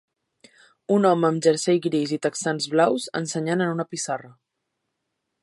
[0.95, 4.35] Un home amb jersei gris i texans blaus ensenyant en una pissarra.